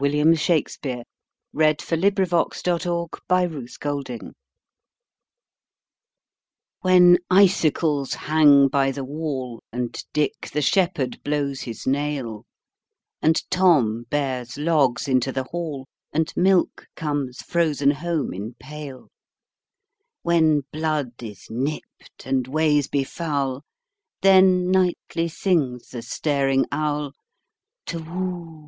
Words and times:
William 0.00 0.34
Shakespeare 0.34 1.04
90. 1.54 1.84
Winter 1.94 3.04
WHEN 6.80 7.18
icicles 7.30 8.14
hang 8.14 8.66
by 8.66 8.90
the 8.90 9.04
wallAnd 9.04 10.02
Dick 10.12 10.50
the 10.52 10.60
shepherd 10.60 11.22
blows 11.22 11.60
his 11.60 11.86
nail, 11.86 12.44
And 13.22 13.40
Tom 13.48 14.06
bears 14.10 14.58
logs 14.58 15.06
into 15.06 15.30
the 15.30 15.44
hall, 15.44 15.86
And 16.12 16.32
milk 16.34 16.88
comes 16.96 17.40
frozen 17.42 17.92
home 17.92 18.34
in 18.34 18.54
pail; 18.58 19.06
When 20.22 20.62
blood 20.72 21.12
is 21.22 21.46
nipt, 21.48 22.24
and 22.24 22.48
ways 22.48 22.88
be 22.88 23.04
foul, 23.04 23.62
Then 24.20 24.68
nightly 24.72 25.28
sings 25.28 25.90
the 25.90 26.02
staring 26.02 26.64
owlTu 26.72 27.12
whoo! 27.92 28.64